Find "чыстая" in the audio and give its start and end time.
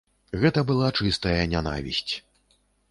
1.03-1.39